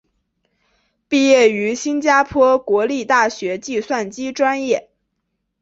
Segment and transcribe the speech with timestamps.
[1.07, 4.89] 毕业于新加坡国立大学计算机专业。